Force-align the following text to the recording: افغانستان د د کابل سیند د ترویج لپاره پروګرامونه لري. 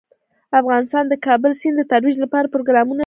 افغانستان 0.59 1.03
د 1.07 1.09
د 1.11 1.13
کابل 1.25 1.51
سیند 1.61 1.75
د 1.79 1.83
ترویج 1.91 2.15
لپاره 2.23 2.51
پروګرامونه 2.53 2.97
لري. 2.99 2.99